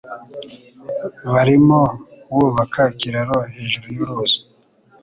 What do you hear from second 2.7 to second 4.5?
ikiraro hejuru yuruzi.